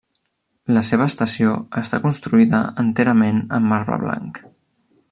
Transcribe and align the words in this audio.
La 0.77 0.81
seva 0.89 1.05
estació 1.13 1.53
està 1.83 2.01
construïda 2.07 2.63
enterament 2.85 3.45
en 3.59 3.71
marbre 3.75 4.03
blanc. 4.07 4.43